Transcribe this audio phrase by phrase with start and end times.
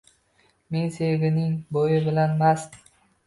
[0.75, 2.81] Men sevgining bo’yi bilan mast.